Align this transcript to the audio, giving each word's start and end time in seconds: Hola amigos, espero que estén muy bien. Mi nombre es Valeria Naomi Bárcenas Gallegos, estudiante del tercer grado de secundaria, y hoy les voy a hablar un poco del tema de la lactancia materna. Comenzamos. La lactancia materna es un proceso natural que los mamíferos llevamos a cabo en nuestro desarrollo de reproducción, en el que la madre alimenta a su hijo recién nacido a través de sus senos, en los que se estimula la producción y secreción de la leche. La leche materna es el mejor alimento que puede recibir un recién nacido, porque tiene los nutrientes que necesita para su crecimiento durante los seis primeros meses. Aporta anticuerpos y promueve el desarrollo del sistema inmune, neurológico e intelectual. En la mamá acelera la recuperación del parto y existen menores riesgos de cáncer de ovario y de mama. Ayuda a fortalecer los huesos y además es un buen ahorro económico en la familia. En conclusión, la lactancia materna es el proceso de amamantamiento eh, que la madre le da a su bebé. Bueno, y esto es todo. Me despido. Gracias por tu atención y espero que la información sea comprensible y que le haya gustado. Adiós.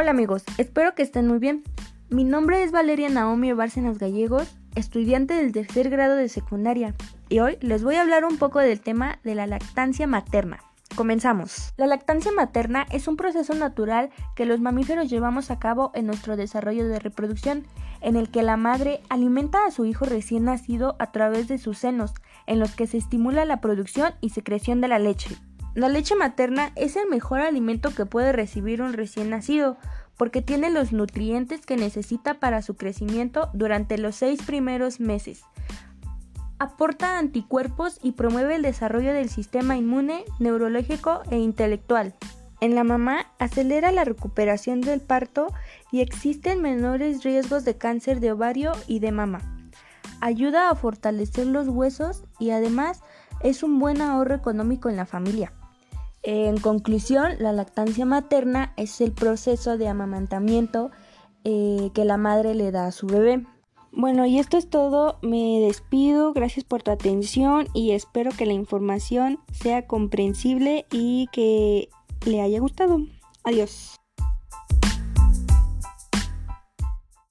Hola 0.00 0.12
amigos, 0.12 0.44
espero 0.56 0.94
que 0.94 1.02
estén 1.02 1.28
muy 1.28 1.38
bien. 1.38 1.62
Mi 2.08 2.24
nombre 2.24 2.62
es 2.62 2.72
Valeria 2.72 3.10
Naomi 3.10 3.52
Bárcenas 3.52 3.98
Gallegos, 3.98 4.56
estudiante 4.74 5.34
del 5.34 5.52
tercer 5.52 5.90
grado 5.90 6.16
de 6.16 6.30
secundaria, 6.30 6.94
y 7.28 7.40
hoy 7.40 7.58
les 7.60 7.84
voy 7.84 7.96
a 7.96 8.00
hablar 8.00 8.24
un 8.24 8.38
poco 8.38 8.60
del 8.60 8.80
tema 8.80 9.18
de 9.24 9.34
la 9.34 9.46
lactancia 9.46 10.06
materna. 10.06 10.60
Comenzamos. 10.96 11.74
La 11.76 11.86
lactancia 11.86 12.32
materna 12.32 12.86
es 12.90 13.08
un 13.08 13.18
proceso 13.18 13.52
natural 13.52 14.08
que 14.36 14.46
los 14.46 14.58
mamíferos 14.58 15.10
llevamos 15.10 15.50
a 15.50 15.58
cabo 15.58 15.90
en 15.92 16.06
nuestro 16.06 16.34
desarrollo 16.34 16.88
de 16.88 16.98
reproducción, 16.98 17.66
en 18.00 18.16
el 18.16 18.30
que 18.30 18.42
la 18.42 18.56
madre 18.56 19.02
alimenta 19.10 19.66
a 19.66 19.70
su 19.70 19.84
hijo 19.84 20.06
recién 20.06 20.44
nacido 20.44 20.96
a 20.98 21.12
través 21.12 21.46
de 21.46 21.58
sus 21.58 21.76
senos, 21.76 22.14
en 22.46 22.58
los 22.58 22.74
que 22.74 22.86
se 22.86 22.96
estimula 22.96 23.44
la 23.44 23.60
producción 23.60 24.14
y 24.22 24.30
secreción 24.30 24.80
de 24.80 24.88
la 24.88 24.98
leche. 24.98 25.36
La 25.80 25.88
leche 25.88 26.14
materna 26.14 26.72
es 26.76 26.94
el 26.96 27.08
mejor 27.08 27.40
alimento 27.40 27.94
que 27.94 28.04
puede 28.04 28.32
recibir 28.32 28.82
un 28.82 28.92
recién 28.92 29.30
nacido, 29.30 29.78
porque 30.18 30.42
tiene 30.42 30.68
los 30.68 30.92
nutrientes 30.92 31.64
que 31.64 31.78
necesita 31.78 32.34
para 32.34 32.60
su 32.60 32.76
crecimiento 32.76 33.48
durante 33.54 33.96
los 33.96 34.14
seis 34.14 34.42
primeros 34.42 35.00
meses. 35.00 35.40
Aporta 36.58 37.16
anticuerpos 37.16 37.98
y 38.02 38.12
promueve 38.12 38.56
el 38.56 38.62
desarrollo 38.62 39.14
del 39.14 39.30
sistema 39.30 39.78
inmune, 39.78 40.26
neurológico 40.38 41.22
e 41.30 41.38
intelectual. 41.38 42.14
En 42.60 42.74
la 42.74 42.84
mamá 42.84 43.32
acelera 43.38 43.90
la 43.90 44.04
recuperación 44.04 44.82
del 44.82 45.00
parto 45.00 45.46
y 45.90 46.02
existen 46.02 46.60
menores 46.60 47.24
riesgos 47.24 47.64
de 47.64 47.78
cáncer 47.78 48.20
de 48.20 48.32
ovario 48.32 48.72
y 48.86 48.98
de 48.98 49.12
mama. 49.12 49.40
Ayuda 50.20 50.68
a 50.68 50.74
fortalecer 50.74 51.46
los 51.46 51.68
huesos 51.68 52.24
y 52.38 52.50
además 52.50 53.00
es 53.42 53.62
un 53.62 53.78
buen 53.78 54.02
ahorro 54.02 54.34
económico 54.34 54.90
en 54.90 54.96
la 54.96 55.06
familia. 55.06 55.54
En 56.22 56.58
conclusión, 56.58 57.32
la 57.38 57.52
lactancia 57.52 58.04
materna 58.04 58.74
es 58.76 59.00
el 59.00 59.12
proceso 59.12 59.78
de 59.78 59.88
amamantamiento 59.88 60.90
eh, 61.44 61.90
que 61.94 62.04
la 62.04 62.18
madre 62.18 62.54
le 62.54 62.70
da 62.70 62.86
a 62.86 62.92
su 62.92 63.06
bebé. 63.06 63.46
Bueno, 63.92 64.24
y 64.26 64.38
esto 64.38 64.56
es 64.56 64.68
todo. 64.68 65.18
Me 65.22 65.60
despido. 65.60 66.32
Gracias 66.32 66.64
por 66.64 66.82
tu 66.82 66.90
atención 66.90 67.66
y 67.74 67.92
espero 67.92 68.30
que 68.30 68.46
la 68.46 68.52
información 68.52 69.40
sea 69.52 69.86
comprensible 69.86 70.86
y 70.92 71.28
que 71.32 71.88
le 72.26 72.40
haya 72.40 72.60
gustado. 72.60 72.98
Adiós. 73.44 73.99